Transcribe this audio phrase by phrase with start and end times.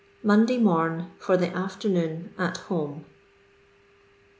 [0.15, 1.11] '* Monday Mom.
[1.19, 3.05] for the aftn., at home.